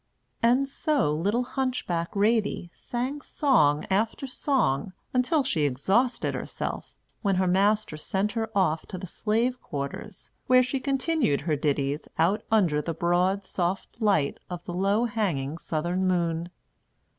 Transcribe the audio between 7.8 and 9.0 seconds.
sent her off to